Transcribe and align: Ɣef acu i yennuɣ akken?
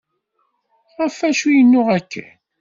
Ɣef 0.99 1.17
acu 1.29 1.47
i 1.49 1.53
yennuɣ 1.57 1.87
akken? 1.97 2.29